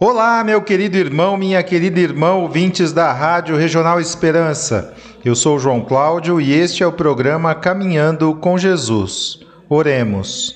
[0.00, 4.94] Olá, meu querido irmão, minha querida irmã, ouvintes da Rádio Regional Esperança.
[5.24, 9.40] Eu sou João Cláudio e este é o programa Caminhando com Jesus.
[9.68, 10.54] Oremos.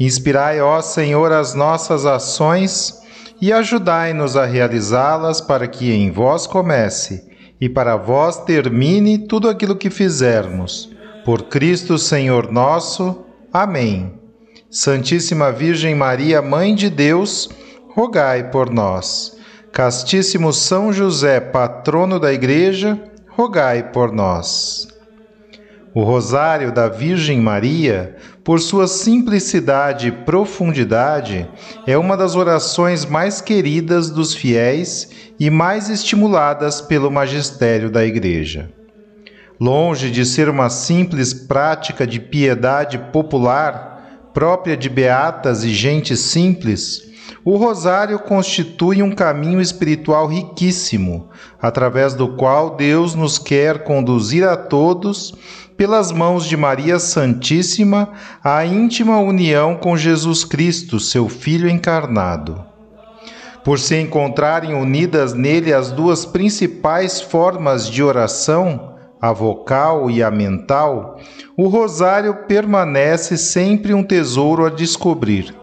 [0.00, 3.02] Inspirai, ó Senhor, as nossas ações
[3.38, 7.28] e ajudai-nos a realizá-las para que em vós comece
[7.60, 10.88] e para vós termine tudo aquilo que fizermos.
[11.22, 13.26] Por Cristo Senhor nosso.
[13.52, 14.14] Amém.
[14.70, 17.50] Santíssima Virgem Maria, Mãe de Deus,
[17.94, 19.36] rogai por nós.
[19.72, 24.88] Castíssimo São José, patrono da Igreja, rogai por nós.
[25.92, 31.48] O Rosário da Virgem Maria, por sua simplicidade e profundidade,
[31.84, 38.70] é uma das orações mais queridas dos fiéis e mais estimuladas pelo magistério da Igreja.
[39.60, 47.10] Longe de ser uma simples prática de piedade popular, própria de beatas e gente simples,
[47.44, 51.28] o rosário constitui um caminho espiritual riquíssimo,
[51.60, 55.34] através do qual Deus nos quer conduzir a todos,
[55.76, 58.10] pelas mãos de Maria Santíssima,
[58.44, 62.62] à íntima união com Jesus Cristo, seu Filho encarnado.
[63.64, 70.30] Por se encontrarem unidas nele as duas principais formas de oração, a vocal e a
[70.30, 71.18] mental,
[71.56, 75.59] o rosário permanece sempre um tesouro a descobrir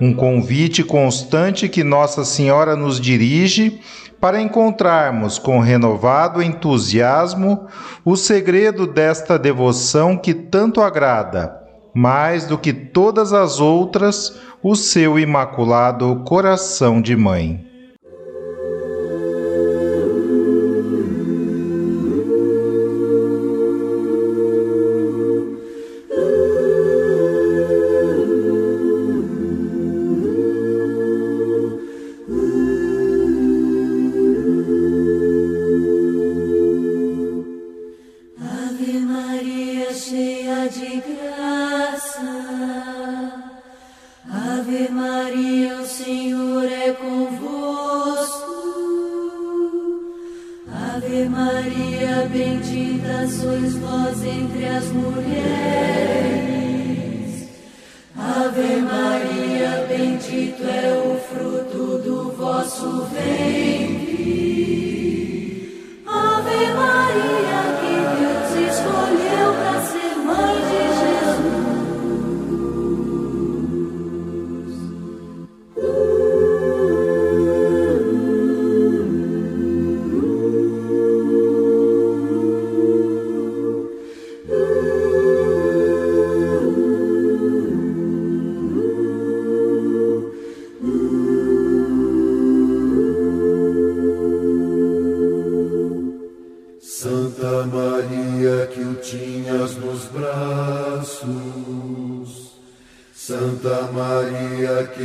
[0.00, 3.80] um convite constante que Nossa Senhora nos dirige
[4.20, 7.66] para encontrarmos com renovado entusiasmo
[8.04, 11.54] o segredo desta devoção que tanto agrada,
[11.94, 17.75] mais do que todas as outras, o seu imaculado coração de mãe.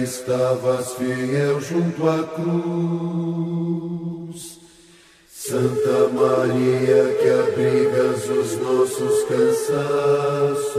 [0.02, 3.52] Estavas fiel junto à cruz.
[5.28, 10.72] Santa Maria que abrigas os nossos cansaços.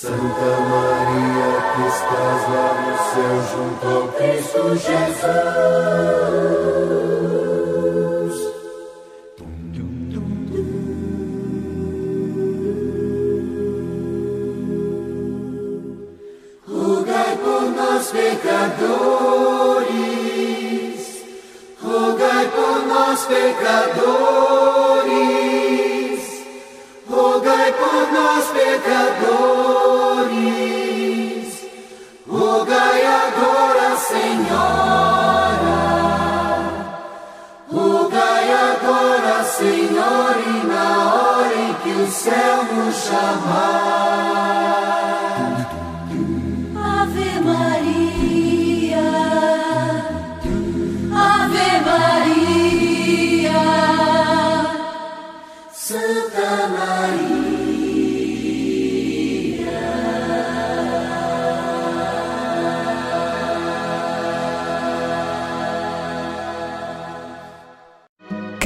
[0.00, 6.69] Santa Maria que estás lá no céu junto ao Cristo Jesus.
[18.10, 19.90] Pecadores,
[21.82, 24.00] rogai por nós pecadores,
[27.08, 28.90] rogai por nós pecadores,
[32.28, 35.78] rogai agora, Senhora,
[37.72, 44.59] rogai agora, Senhor, e na hora em que o céu nos chamar.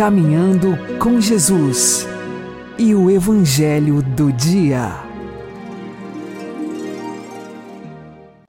[0.04, 2.06] Caminhando com Jesus
[2.76, 4.92] e o Evangelho do Dia.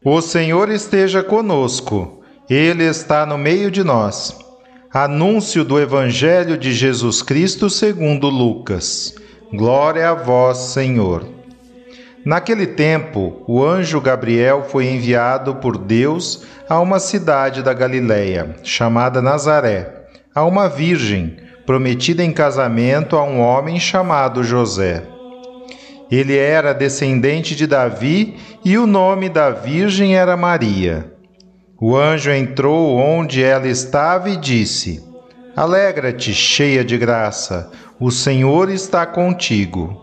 [0.03, 4.37] O Senhor esteja conosco, Ele está no meio de nós.
[4.93, 9.15] Anúncio do Evangelho de Jesus Cristo segundo Lucas.
[9.53, 11.25] Glória a vós, Senhor.
[12.25, 19.21] Naquele tempo, o anjo Gabriel foi enviado por Deus a uma cidade da Galiléia, chamada
[19.21, 20.01] Nazaré,
[20.35, 25.03] a uma virgem, prometida em casamento a um homem chamado José.
[26.11, 31.11] Ele era descendente de Davi e o nome da virgem era Maria.
[31.81, 35.03] O anjo entrou onde ela estava e disse:
[35.55, 40.01] Alegra-te, cheia de graça, o Senhor está contigo.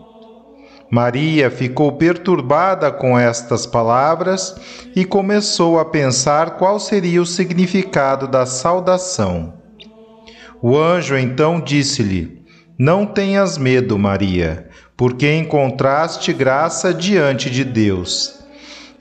[0.91, 4.55] Maria ficou perturbada com estas palavras
[4.95, 9.62] e começou a pensar qual seria o significado da saudação.
[10.65, 12.41] O anjo então disse-lhe:
[12.79, 18.39] Não tenhas medo, Maria, porque encontraste graça diante de Deus.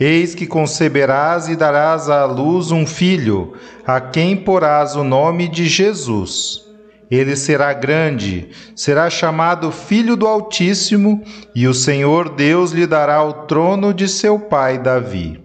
[0.00, 3.52] Eis que conceberás e darás à luz um filho,
[3.86, 6.62] a quem porás o nome de Jesus.
[7.08, 11.22] Ele será grande, será chamado Filho do Altíssimo,
[11.54, 15.40] e o Senhor Deus lhe dará o trono de seu pai Davi.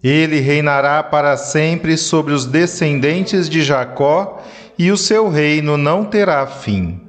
[0.00, 4.40] Ele reinará para sempre sobre os descendentes de Jacó,
[4.78, 7.00] e o seu reino não terá fim.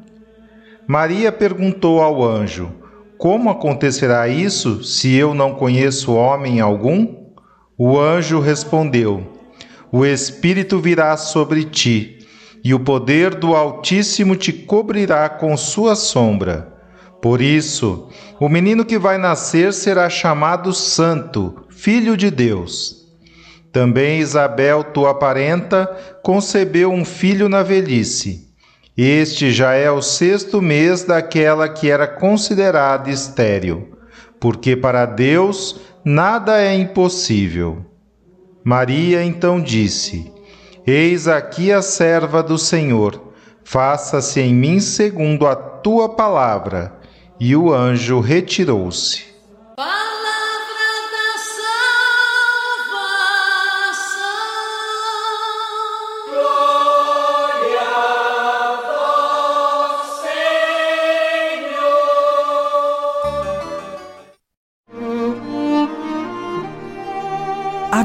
[0.87, 2.71] Maria perguntou ao anjo:
[3.17, 7.25] Como acontecerá isso se eu não conheço homem algum?
[7.77, 9.23] O anjo respondeu:
[9.91, 12.15] O Espírito virá sobre ti
[12.63, 16.73] e o poder do Altíssimo te cobrirá com sua sombra.
[17.21, 18.09] Por isso,
[18.39, 23.04] o menino que vai nascer será chamado Santo, Filho de Deus.
[23.75, 25.85] Também Isabel, tua parenta,
[26.23, 28.47] concebeu um filho na velhice.
[28.95, 33.97] Este já é o sexto mês daquela que era considerada estéril,
[34.39, 37.85] porque para Deus nada é impossível.
[38.63, 40.31] Maria então disse:
[40.87, 43.33] Eis aqui a serva do Senhor,
[43.65, 46.93] faça-se em mim segundo a tua palavra.
[47.37, 49.34] E o anjo retirou-se.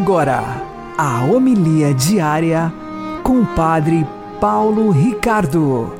[0.00, 0.40] Agora
[0.96, 2.72] a homilia diária
[3.22, 4.06] com o Padre
[4.40, 5.94] Paulo Ricardo.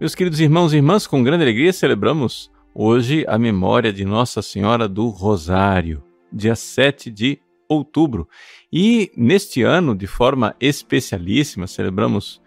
[0.00, 4.88] Meus queridos irmãos e irmãs, com grande alegria celebramos hoje a memória de Nossa Senhora
[4.88, 7.38] do Rosário, dia 7 de
[7.68, 8.26] outubro.
[8.72, 12.40] E neste ano, de forma especialíssima, celebramos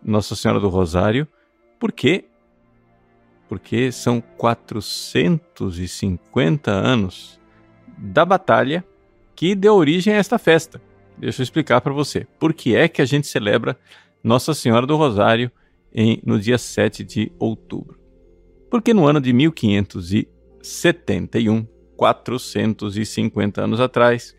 [0.00, 1.26] Nossa Senhora do Rosário,
[1.80, 2.26] porque
[3.52, 7.38] porque são 450 anos
[7.98, 8.82] da batalha
[9.36, 10.80] que deu origem a esta festa.
[11.18, 12.26] Deixa eu explicar para você.
[12.40, 13.78] Por que é que a gente celebra
[14.24, 15.52] Nossa Senhora do Rosário
[15.92, 17.98] em, no dia 7 de outubro?
[18.70, 24.34] Porque no ano de 1571, 450 anos atrás,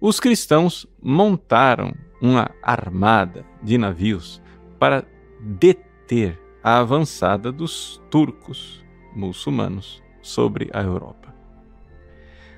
[0.00, 4.40] os cristãos montaram uma armada de navios
[4.78, 5.04] para
[5.40, 11.34] deter a avançada dos turcos muçulmanos sobre a Europa.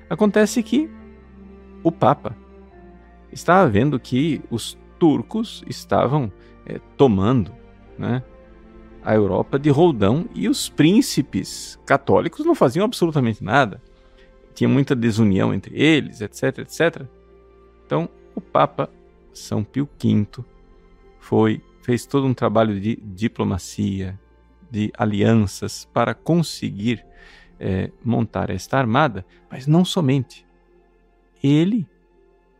[0.09, 0.89] Acontece que
[1.83, 2.35] o Papa
[3.31, 6.31] estava vendo que os turcos estavam
[6.65, 7.51] é, tomando
[7.97, 8.23] né,
[9.03, 13.81] a Europa de roldão e os príncipes católicos não faziam absolutamente nada.
[14.53, 17.05] Tinha muita desunião entre eles, etc, etc.
[17.85, 18.89] Então, o Papa
[19.33, 20.27] São Pio V
[21.19, 24.17] foi fez todo um trabalho de diplomacia,
[24.71, 27.05] de alianças para conseguir
[27.59, 30.45] é, montar esta armada, mas não somente.
[31.43, 31.85] Ele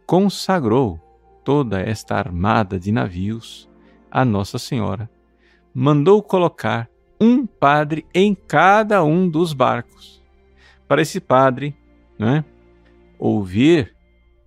[0.06, 1.00] consagrou
[1.44, 3.70] toda esta armada de navios
[4.12, 5.10] a Nossa Senhora.
[5.74, 6.90] Mandou colocar
[7.20, 10.22] um padre em cada um dos barcos,
[10.86, 11.76] para esse padre
[12.20, 12.44] né,
[13.18, 13.96] ouvir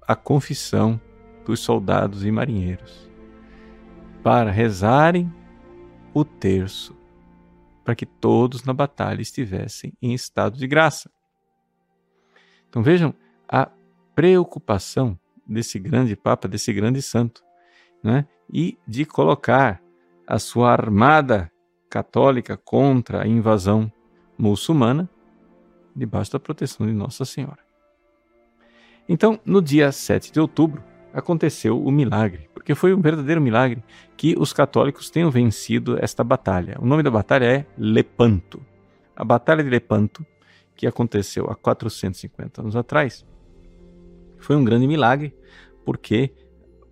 [0.07, 1.01] a confissão
[1.47, 3.06] dos soldados e marinheiros
[4.27, 5.33] para rezarem
[6.13, 6.97] o terço,
[7.85, 11.09] para que todos na batalha estivessem em estado de graça.
[12.69, 13.15] Então vejam
[13.49, 13.71] a
[14.17, 15.17] preocupação
[15.47, 17.41] desse grande Papa, desse grande santo,
[18.03, 18.27] né?
[18.53, 19.81] e de colocar
[20.27, 21.49] a sua armada
[21.89, 23.93] católica contra a invasão
[24.37, 25.09] muçulmana
[25.95, 27.61] debaixo da proteção de Nossa Senhora.
[29.09, 30.83] Então, no dia 7 de outubro,
[31.13, 33.83] aconteceu o milagre, porque foi um verdadeiro milagre
[34.17, 36.77] que os católicos tenham vencido esta batalha.
[36.81, 38.61] O nome da batalha é Lepanto.
[39.15, 40.25] A Batalha de Lepanto,
[40.75, 43.25] que aconteceu há 450 anos atrás,
[44.39, 45.35] foi um grande milagre,
[45.85, 46.33] porque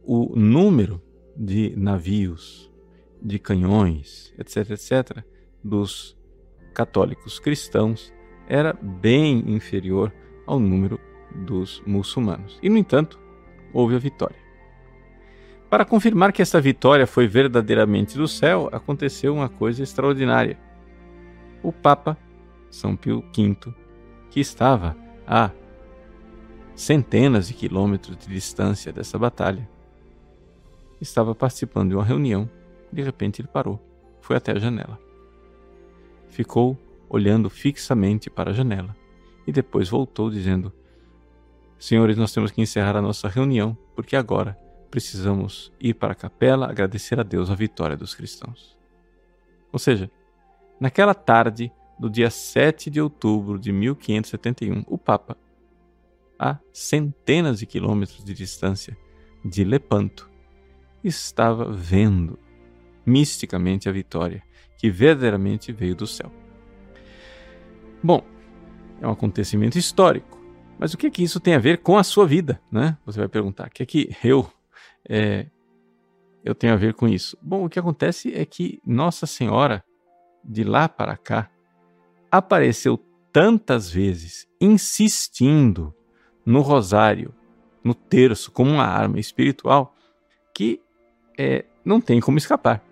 [0.02, 1.02] o número
[1.37, 2.73] de navios,
[3.21, 5.25] de canhões, etc., etc.,
[5.62, 6.16] dos
[6.73, 8.12] católicos cristãos
[8.49, 10.12] era bem inferior
[10.47, 11.00] ao número
[11.35, 12.59] dos muçulmanos.
[12.62, 13.18] E, no entanto,
[13.74, 14.36] houve a vitória.
[15.68, 20.56] Para confirmar que essa vitória foi verdadeiramente do céu, aconteceu uma coisa extraordinária.
[21.62, 22.16] O Papa
[22.70, 23.74] São Pio V,
[24.30, 25.50] que estava a
[26.76, 29.68] centenas de quilômetros de distância dessa batalha,
[31.00, 32.48] estava participando de uma reunião.
[32.92, 33.80] De repente ele parou,
[34.20, 34.98] foi até a janela.
[36.28, 36.78] Ficou
[37.08, 38.94] olhando fixamente para a janela
[39.46, 40.72] e depois voltou dizendo:
[41.84, 44.58] Senhores, nós temos que encerrar a nossa reunião, porque agora
[44.90, 48.74] precisamos ir para a capela agradecer a Deus a vitória dos cristãos.
[49.70, 50.10] Ou seja,
[50.80, 55.36] naquela tarde do dia 7 de outubro de 1571, o Papa,
[56.38, 58.96] a centenas de quilômetros de distância
[59.44, 60.30] de Lepanto,
[61.04, 62.38] estava vendo
[63.04, 64.42] misticamente a vitória
[64.78, 66.32] que verdadeiramente veio do céu.
[68.02, 68.24] Bom,
[69.02, 70.42] é um acontecimento histórico,
[70.78, 72.96] mas o que é que isso tem a ver com a sua vida, né?
[73.06, 74.50] Você vai perguntar, o que é que eu
[75.08, 75.46] é,
[76.44, 77.38] eu tenho a ver com isso?
[77.40, 79.84] Bom, o que acontece é que Nossa Senhora
[80.44, 81.50] de lá para cá
[82.30, 82.98] apareceu
[83.32, 85.94] tantas vezes insistindo
[86.44, 87.34] no rosário,
[87.82, 89.94] no terço, como uma arma espiritual,
[90.54, 90.80] que
[91.38, 92.82] é, não tem como escapar.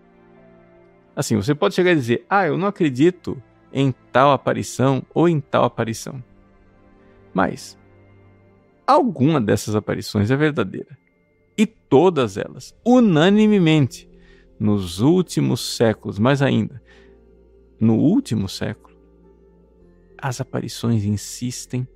[1.14, 3.40] Assim, você pode chegar e dizer: Ah, eu não acredito
[3.72, 6.22] em tal aparição ou em tal aparição.
[7.34, 7.78] Mas
[8.86, 10.98] alguma dessas aparições é verdadeira.
[11.56, 14.08] E todas elas, unanimemente,
[14.58, 16.82] nos últimos séculos, mais ainda,
[17.80, 18.96] no último século,
[20.16, 21.86] as aparições insistem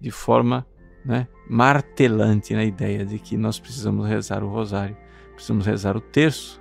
[0.00, 0.66] de forma
[1.04, 4.96] né, martelante na ideia de que nós precisamos rezar o rosário,
[5.34, 6.60] precisamos rezar o terço.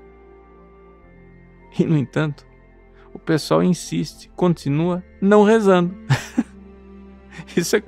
[1.80, 2.46] E, no entanto,
[3.14, 5.96] o pessoal insiste, continua não rezando.
[7.56, 7.84] Isso é,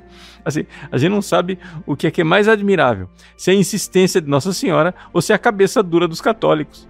[0.48, 3.58] assim, a gente não sabe o que é que é mais admirável, se é a
[3.58, 6.88] insistência de Nossa Senhora ou se é a cabeça dura dos católicos,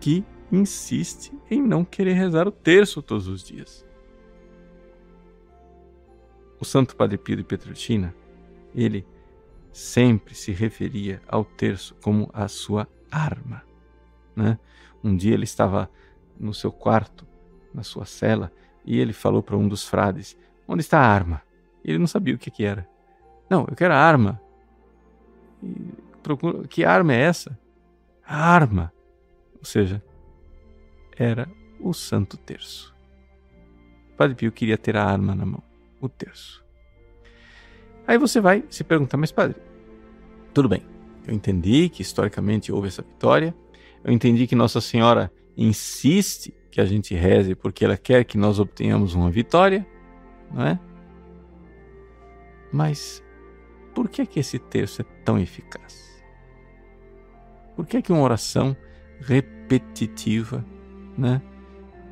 [0.00, 3.86] que insiste em não querer rezar o terço todos os dias.
[6.60, 8.14] O Santo Padre Pio de Petrolina
[8.74, 9.06] ele
[9.72, 13.62] sempre se referia ao terço como a sua arma.
[14.34, 14.58] Né?
[15.04, 15.88] Um dia ele estava
[16.38, 17.26] no seu quarto,
[17.72, 18.52] na sua cela,
[18.84, 20.36] e ele falou para um dos frades:
[20.66, 21.42] Onde está a arma?
[21.84, 22.86] Ele não sabia o que, que era.
[23.48, 24.40] Não, eu quero a arma.
[26.22, 26.66] Procuro...
[26.68, 27.58] Que arma é essa?
[28.24, 28.92] A arma.
[29.58, 30.02] Ou seja,
[31.16, 31.48] era
[31.80, 32.94] o Santo Terço.
[34.12, 35.62] O Padre Pio queria ter a arma na mão,
[36.00, 36.64] o terço.
[38.06, 39.56] Aí você vai se perguntar, mas padre,
[40.52, 40.82] tudo bem,
[41.26, 43.54] eu entendi que historicamente houve essa vitória,
[44.04, 48.58] eu entendi que Nossa Senhora insiste que a gente reze porque ela quer que nós
[48.58, 49.86] obtenhamos uma vitória,
[50.52, 50.78] não é?
[52.72, 53.22] Mas
[53.94, 56.22] por que que esse terço é tão eficaz?
[57.76, 58.76] Por que que uma oração
[59.20, 60.64] repetitiva,
[61.16, 61.40] né,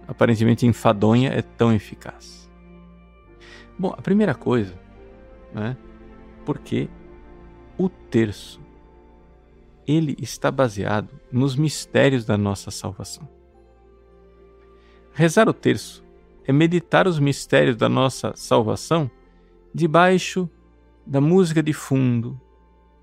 [0.06, 2.50] aparentemente enfadonha, é tão eficaz?
[3.78, 4.78] Bom, a primeira coisa
[5.52, 5.76] né?
[6.44, 6.88] porque
[7.76, 8.60] o terço
[9.86, 13.28] ele está baseado nos mistérios da nossa salvação.
[15.12, 16.04] Rezar o terço
[16.44, 19.10] é meditar os mistérios da nossa salvação
[19.74, 20.48] debaixo
[21.06, 22.40] da música de fundo,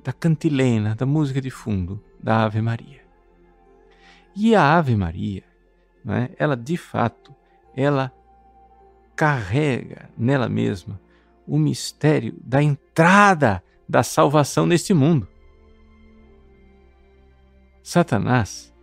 [0.04, 3.02] da cantilena, da música de fundo da Ave Maria.
[4.36, 5.44] E a Ave Maria,
[6.04, 7.36] né, ela de fato,
[7.76, 8.14] ela
[9.16, 11.02] carrega nela mesma
[11.48, 15.28] o mistério da entrada da salvação neste mundo.
[17.82, 18.74] Satanás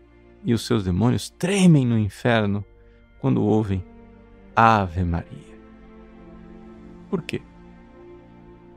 [0.44, 2.64] e os seus demônios tremem no inferno
[3.20, 3.84] quando ouvem
[4.56, 5.54] Ave Maria.
[7.10, 7.42] Por quê?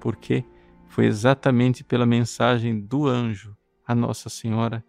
[0.08, 0.46] Porque
[0.86, 4.82] foi exatamente pela mensagem do anjo a Nossa Senhora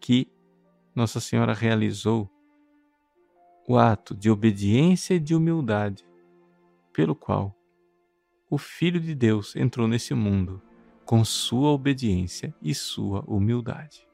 [0.00, 0.26] que
[0.94, 2.30] Nossa Senhora realizou
[3.68, 6.02] o ato de obediência e de humildade
[6.94, 7.54] pelo qual
[8.48, 10.62] o Filho de Deus entrou nesse mundo
[11.04, 14.08] com sua obediência e sua humildade.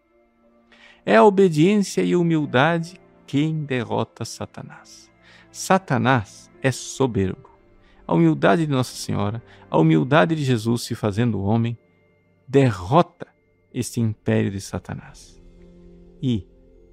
[1.06, 5.08] É a obediência e a humildade quem derrota Satanás.
[5.52, 7.53] Satanás é soberbo.
[8.06, 11.78] A humildade de Nossa Senhora, a humildade de Jesus se fazendo homem,
[12.46, 13.26] derrota
[13.72, 15.42] este império de Satanás.
[16.22, 16.46] E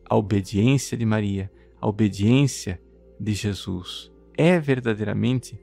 [0.09, 2.81] a obediência de Maria, a obediência
[3.19, 5.59] de Jesus é verdadeiramente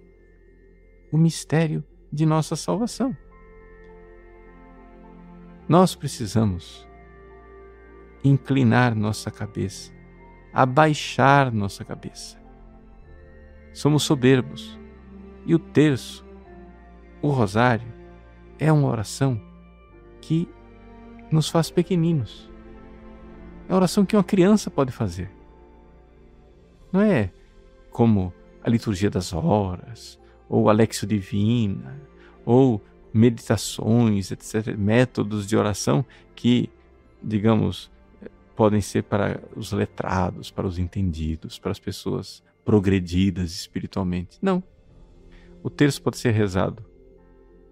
[1.10, 3.16] o mistério de nossa salvação.
[5.68, 6.86] Nós precisamos
[8.22, 9.92] inclinar nossa cabeça,
[10.52, 12.38] abaixar nossa cabeça.
[13.72, 14.77] Somos soberbos
[15.48, 16.22] e o terço,
[17.22, 17.88] o rosário,
[18.58, 19.40] é uma oração
[20.20, 20.46] que
[21.32, 22.50] nos faz pequeninos.
[23.66, 25.30] É a oração que uma criança pode fazer.
[26.92, 27.30] Não é
[27.90, 28.30] como
[28.62, 31.98] a liturgia das horas, ou a Lexio Divina,
[32.44, 36.04] ou meditações, etc., métodos de oração
[36.36, 36.68] que,
[37.22, 37.90] digamos,
[38.54, 44.38] podem ser para os letrados, para os entendidos, para as pessoas progredidas espiritualmente.
[44.42, 44.62] Não.
[45.62, 46.84] O terço pode ser rezado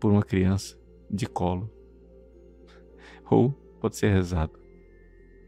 [0.01, 0.79] por uma criança
[1.11, 1.71] de colo,
[3.31, 3.51] ou
[3.81, 4.59] pode ser rezado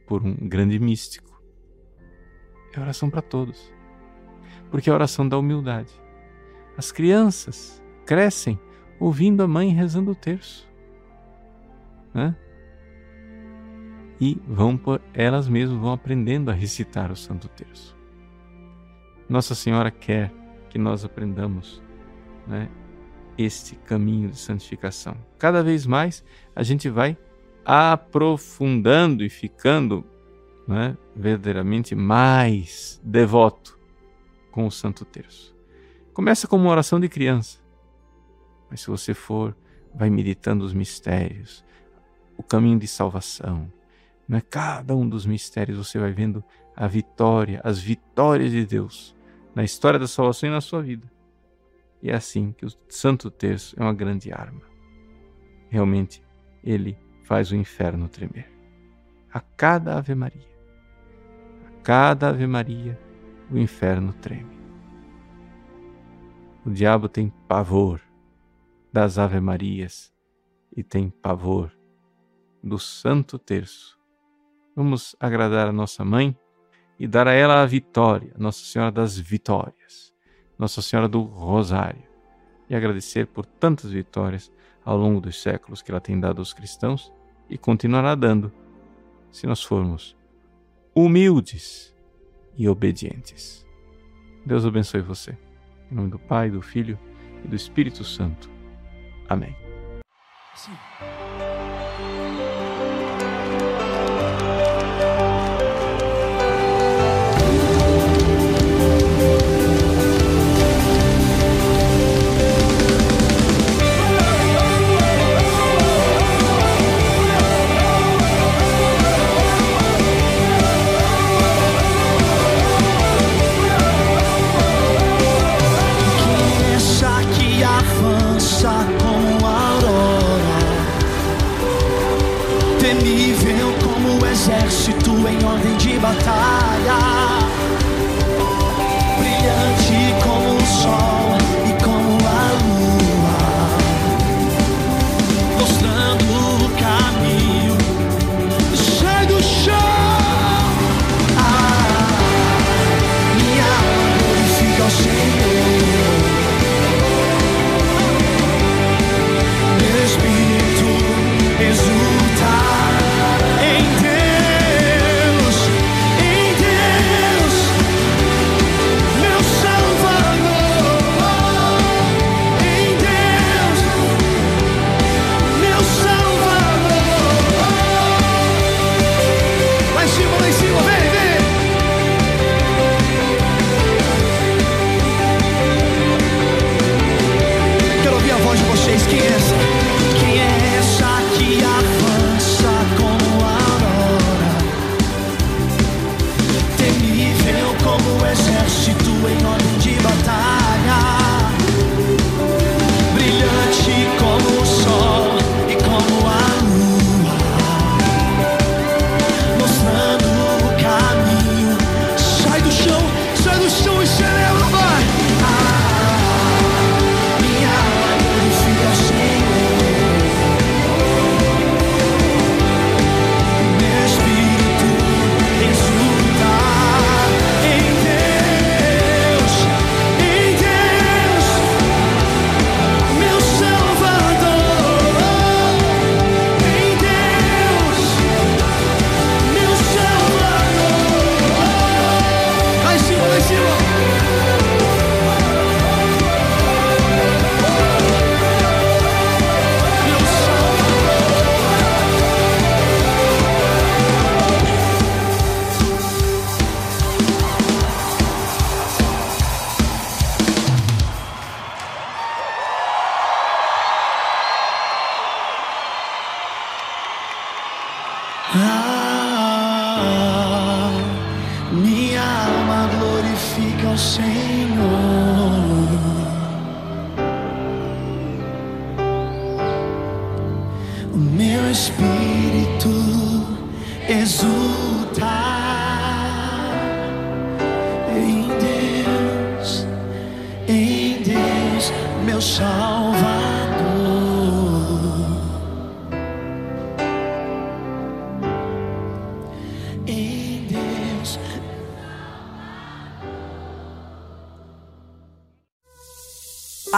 [0.07, 1.43] por um grande místico.
[2.73, 3.73] É oração para todos,
[4.71, 5.93] porque é a oração da humildade.
[6.77, 8.59] As crianças crescem
[9.01, 10.69] ouvindo a mãe rezando o terço.
[12.15, 12.37] Né?
[14.21, 17.97] E vão por elas mesmas vão aprendendo a recitar o Santo Terço.
[19.29, 20.33] Nossa Senhora quer
[20.71, 21.83] que nós aprendamos
[22.49, 22.69] né,
[23.37, 25.17] este caminho de santificação.
[25.39, 26.25] Cada vez mais
[26.57, 27.17] a gente vai
[27.65, 30.05] aprofundando e ficando
[30.67, 33.79] né, verdadeiramente mais devoto
[34.51, 35.55] com o Santo Terço.
[36.13, 37.59] Começa como uma oração de criança,
[38.69, 39.57] mas se você for,
[39.95, 41.65] vai meditando os mistérios,
[42.37, 43.71] o caminho de salvação.
[44.27, 44.43] Né?
[44.51, 46.43] Cada um dos mistérios você vai vendo
[46.75, 49.15] a vitória, as vitórias de Deus
[49.55, 51.11] na história da salvação e na sua vida.
[52.03, 54.63] E é assim que o Santo Terço é uma grande arma.
[55.69, 56.23] Realmente,
[56.63, 58.51] ele faz o inferno tremer.
[59.33, 60.49] A cada Ave Maria,
[61.67, 62.99] a cada Ave Maria,
[63.51, 64.59] o inferno treme.
[66.65, 68.01] O diabo tem pavor
[68.93, 70.13] das Ave Marias
[70.77, 71.73] e tem pavor
[72.63, 73.99] do Santo Terço.
[74.75, 76.37] Vamos agradar a nossa mãe
[76.99, 80.08] e dar a ela a vitória, Nossa Senhora das Vitórias,
[80.59, 82.03] Nossa Senhora do Rosário,
[82.69, 84.53] e agradecer por tantas vitórias
[84.85, 87.13] ao longo dos séculos que ela tem dado aos cristãos
[87.49, 88.53] e continuará dando,
[89.31, 90.17] se nós formos
[90.95, 91.95] humildes
[92.57, 93.65] e obedientes.
[94.45, 95.37] Deus abençoe você.
[95.91, 96.99] Em nome do Pai, do Filho
[97.45, 98.51] e do Espírito Santo.
[99.29, 99.55] Amém.
[100.55, 100.73] Sim.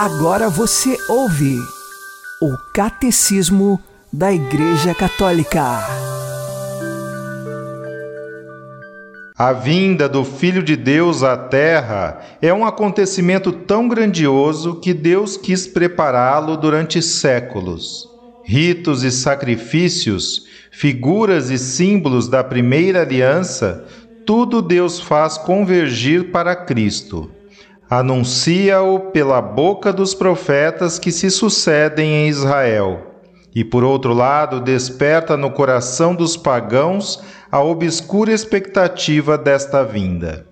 [0.03, 1.59] Agora você ouve
[2.41, 3.79] o Catecismo
[4.11, 5.61] da Igreja Católica.
[9.37, 15.37] A vinda do Filho de Deus à Terra é um acontecimento tão grandioso que Deus
[15.37, 18.09] quis prepará-lo durante séculos.
[18.43, 23.85] Ritos e sacrifícios, figuras e símbolos da primeira aliança,
[24.25, 27.29] tudo Deus faz convergir para Cristo
[27.91, 33.17] anuncia-o pela boca dos profetas que se sucedem em Israel.
[33.53, 40.47] E por outro lado, desperta no coração dos pagãos a obscura expectativa desta vinda.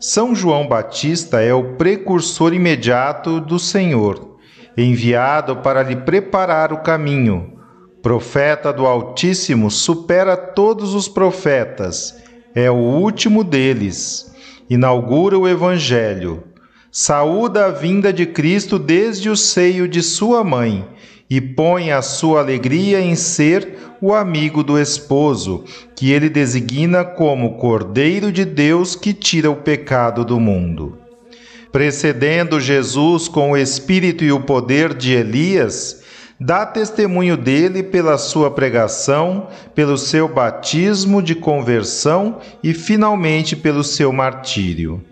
[0.00, 4.38] São João Batista é o precursor imediato do Senhor,
[4.74, 7.58] enviado para lhe preparar o caminho.
[8.00, 12.18] Profeta do Altíssimo supera todos os profetas,
[12.54, 14.29] é o último deles
[14.70, 16.44] inaugura o Evangelho,
[16.92, 20.86] saúda a vinda de Cristo desde o seio de sua mãe
[21.28, 25.64] e põe a sua alegria em ser o amigo do esposo,
[25.96, 30.96] que ele designa como Cordeiro de Deus que tira o pecado do mundo.
[31.72, 35.99] Precedendo Jesus com o espírito e o poder de Elias,
[36.40, 44.10] dá testemunho dele pela sua pregação, pelo seu batismo de conversão e finalmente pelo seu
[44.10, 45.04] martírio.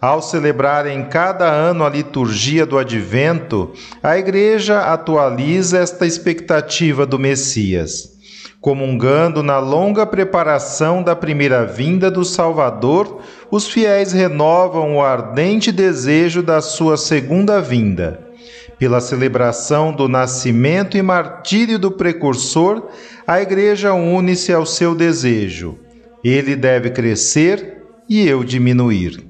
[0.00, 7.18] Ao celebrar em cada ano a liturgia do Advento, a Igreja atualiza esta expectativa do
[7.18, 8.18] Messias,
[8.60, 16.42] comungando na longa preparação da primeira vinda do Salvador, os fiéis renovam o ardente desejo
[16.42, 18.29] da sua segunda vinda
[18.80, 22.88] pela celebração do nascimento e martírio do precursor,
[23.26, 25.78] a Igreja une-se ao seu desejo.
[26.24, 29.29] Ele deve crescer e eu diminuir.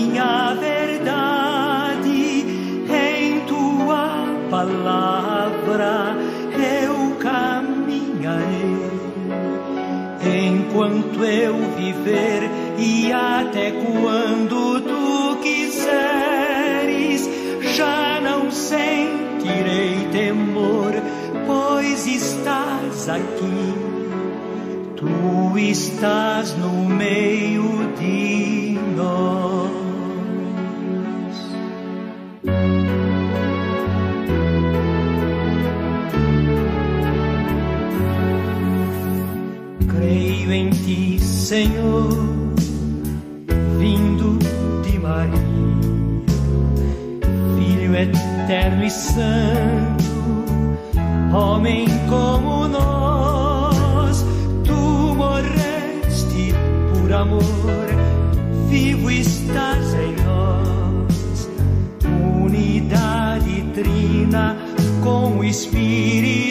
[0.00, 2.08] Minha verdade,
[2.88, 6.16] em tua palavra
[6.54, 8.80] eu caminharei.
[10.22, 17.28] Enquanto eu viver e até quando tu quiseres,
[17.76, 20.94] já não sentirei temor
[21.46, 23.74] pois estás aqui,
[24.96, 28.59] tu estás no meio de
[41.50, 42.12] Senhor,
[43.76, 44.38] vindo
[44.84, 45.34] de Maria,
[47.56, 50.04] Filho eterno e santo
[51.34, 54.24] homem como nós.
[54.64, 56.54] Tu morreste
[56.92, 57.42] por amor,
[58.68, 61.50] vivo estás em nós.
[62.44, 64.56] Unidade trina
[65.02, 66.49] com o Espírito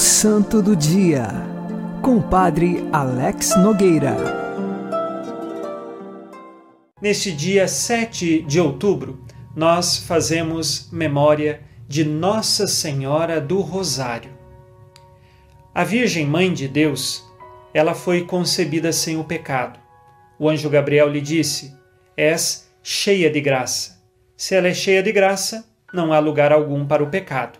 [0.00, 1.28] Santo do Dia,
[2.00, 4.16] com o Padre Alex Nogueira.
[7.02, 9.22] Neste dia 7 de outubro,
[9.54, 14.30] nós fazemos memória de Nossa Senhora do Rosário.
[15.74, 17.22] A Virgem Mãe de Deus,
[17.74, 19.78] ela foi concebida sem o pecado.
[20.38, 21.76] O anjo Gabriel lhe disse:
[22.16, 24.02] És cheia de graça.
[24.34, 27.58] Se ela é cheia de graça, não há lugar algum para o pecado.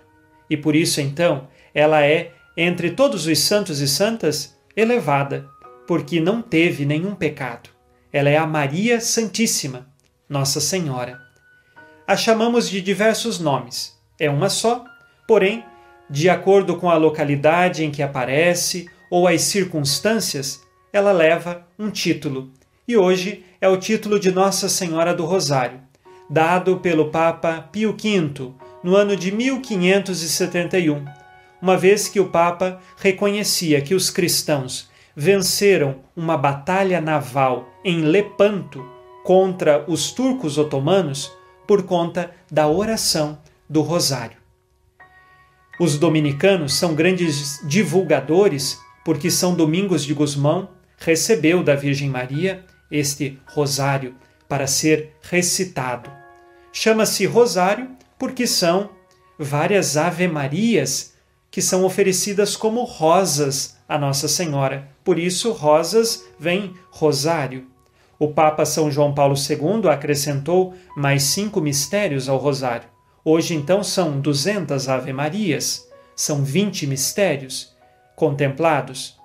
[0.48, 5.48] E por isso, então, ela é, entre todos os santos e santas, elevada,
[5.87, 7.70] porque não teve nenhum pecado.
[8.12, 9.88] Ela é a Maria Santíssima,
[10.28, 11.18] Nossa Senhora.
[12.06, 13.96] A chamamos de diversos nomes.
[14.18, 14.85] É uma só,
[15.26, 15.64] porém,
[16.09, 20.61] de acordo com a localidade em que aparece ou as circunstâncias,
[20.92, 22.50] ela leva um título.
[22.87, 25.80] E hoje é o título de Nossa Senhora do Rosário,
[26.28, 28.52] dado pelo Papa Pio V
[28.83, 31.04] no ano de 1571,
[31.61, 38.85] uma vez que o Papa reconhecia que os cristãos venceram uma batalha naval em Lepanto
[39.25, 41.31] contra os turcos otomanos
[41.66, 44.38] por conta da oração do Rosário.
[45.79, 53.38] Os dominicanos são grandes divulgadores porque São Domingos de Gusmão recebeu da Virgem Maria este
[53.46, 54.14] rosário
[54.49, 56.11] para ser recitado.
[56.73, 58.90] Chama-se rosário porque são
[59.38, 61.10] várias ave-marias
[61.50, 64.88] que são oferecidas como rosas a Nossa Senhora.
[65.02, 67.66] Por isso, rosas vem rosário.
[68.18, 72.88] O Papa São João Paulo II acrescentou mais cinco mistérios ao rosário.
[73.24, 77.74] Hoje, então, são 200 ave-marias, são 20 mistérios
[78.14, 79.18] contemplados.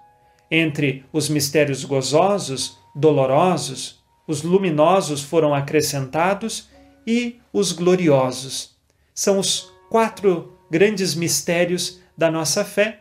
[0.49, 6.69] Entre os mistérios gozosos, dolorosos, os luminosos foram acrescentados
[7.05, 8.75] e os gloriosos.
[9.13, 12.99] São os quatro grandes mistérios da nossa fé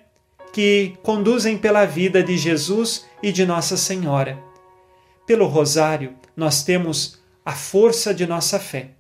[0.53, 4.39] que conduzem pela vida de Jesus e de Nossa Senhora.
[5.27, 8.91] Pelo rosário, nós temos a força de nossa fé.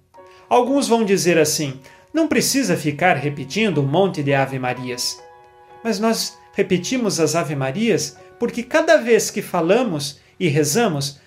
[0.48, 1.80] Alguns vão dizer assim:
[2.12, 5.22] não precisa ficar repetindo um monte de Ave-Marias.
[5.82, 11.20] Mas nós repetimos as Ave-Marias porque cada vez que falamos e rezamos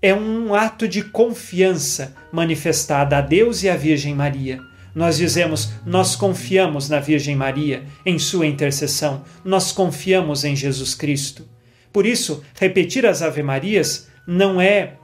[0.00, 4.60] é um ato de confiança manifestada a Deus e à Virgem Maria.
[4.96, 11.46] Nós dizemos, nós confiamos na Virgem Maria, em sua intercessão, nós confiamos em Jesus Cristo.
[11.92, 14.94] Por isso, repetir as Ave-Marias não é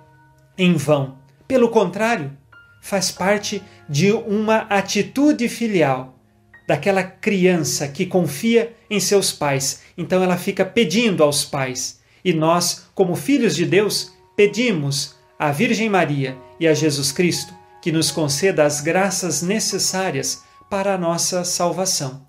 [0.57, 1.19] em vão.
[1.47, 2.33] Pelo contrário,
[2.81, 6.19] faz parte de uma atitude filial
[6.67, 9.83] daquela criança que confia em seus pais.
[9.99, 12.01] Então ela fica pedindo aos pais.
[12.25, 17.91] E nós, como filhos de Deus, pedimos à Virgem Maria e a Jesus Cristo que
[17.91, 22.25] nos conceda as graças necessárias para a nossa salvação.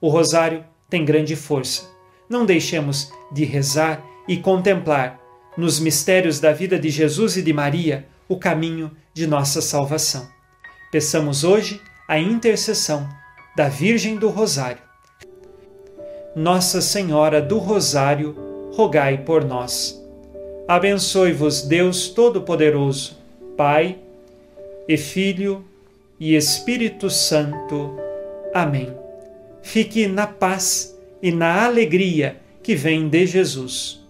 [0.00, 1.88] O rosário tem grande força.
[2.28, 5.20] Não deixemos de rezar e contemplar
[5.56, 10.28] nos mistérios da vida de Jesus e de Maria o caminho de nossa salvação.
[10.90, 13.08] Peçamos hoje a intercessão
[13.56, 14.82] da Virgem do Rosário.
[16.34, 18.36] Nossa Senhora do Rosário,
[18.74, 19.98] rogai por nós.
[20.68, 23.16] Abençoe-vos Deus Todo-Poderoso,
[23.56, 24.00] Pai
[24.88, 25.64] e Filho
[26.18, 27.96] e Espírito Santo.
[28.54, 28.92] Amém.
[29.62, 34.05] Fique na paz e na alegria que vem de Jesus.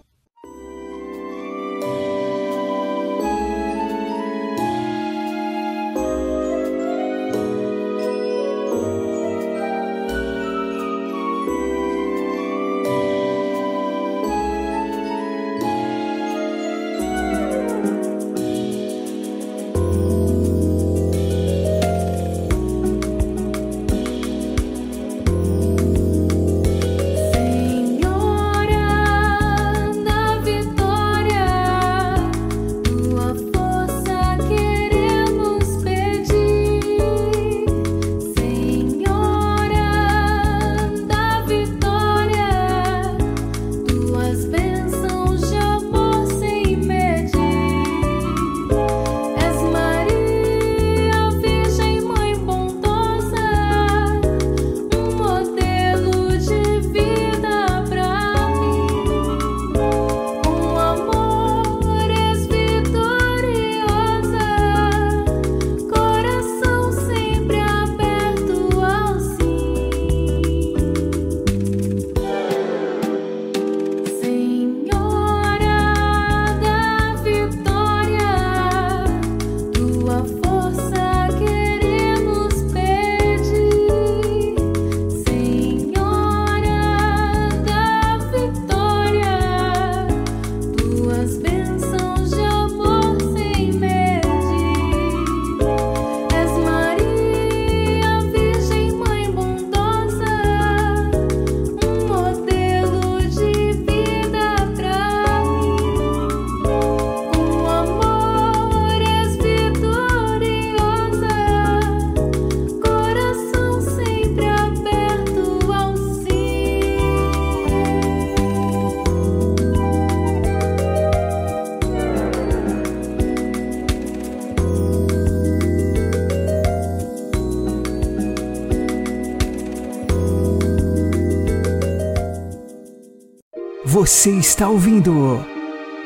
[134.07, 135.45] Você está ouvindo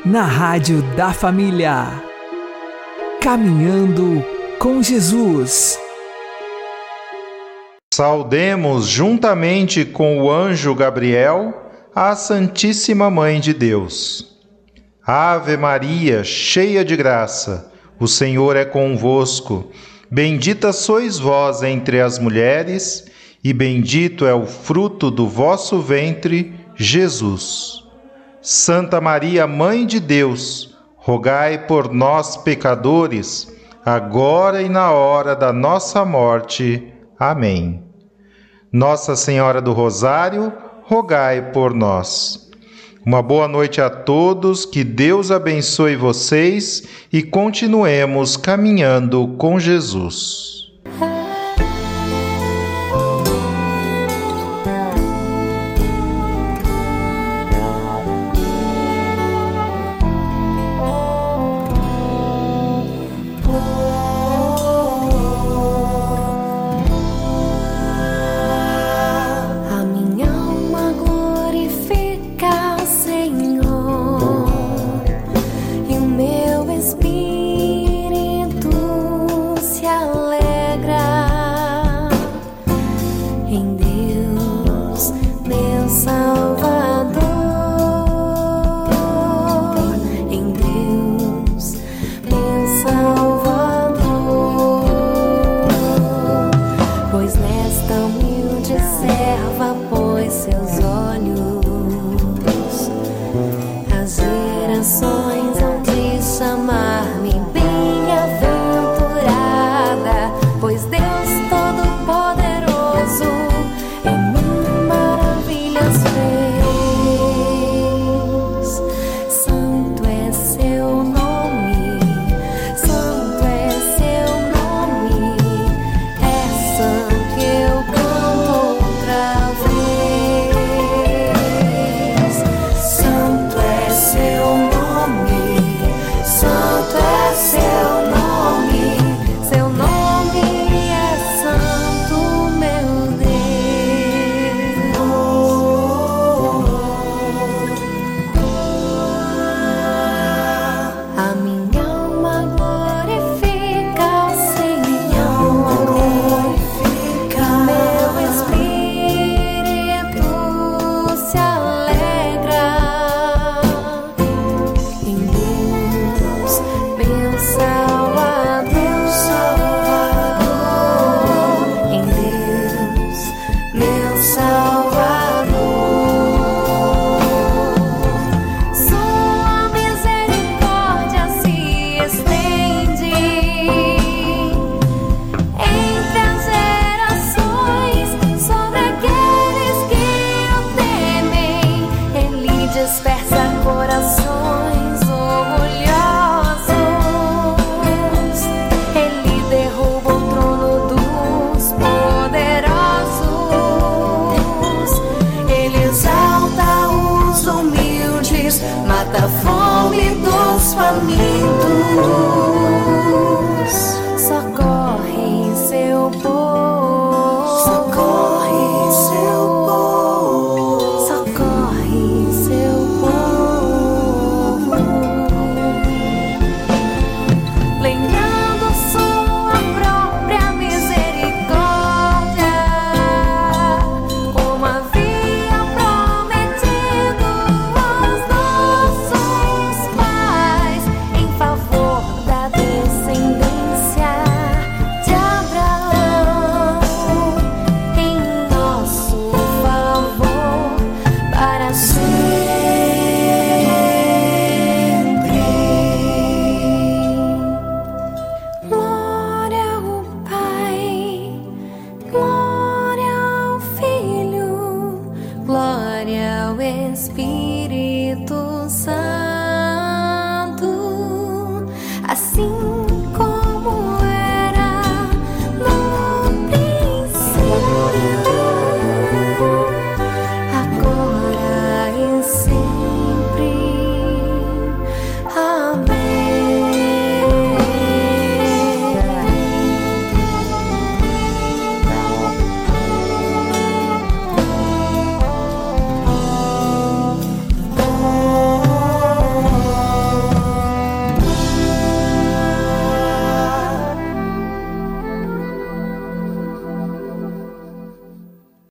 [0.04, 2.02] na Rádio da Família.
[3.20, 4.24] Caminhando
[4.58, 5.78] com Jesus.
[7.94, 14.36] Saudemos juntamente com o anjo Gabriel a Santíssima Mãe de Deus.
[15.06, 19.70] Ave Maria, cheia de graça, o Senhor é convosco.
[20.10, 23.06] Bendita sois vós entre as mulheres,
[23.44, 27.82] e bendito é o fruto do vosso ventre, Jesus.
[28.44, 36.04] Santa Maria, Mãe de Deus, rogai por nós, pecadores, agora e na hora da nossa
[36.04, 36.92] morte.
[37.16, 37.84] Amém.
[38.72, 40.52] Nossa Senhora do Rosário,
[40.82, 42.50] rogai por nós.
[43.06, 50.61] Uma boa noite a todos, que Deus abençoe vocês e continuemos caminhando com Jesus.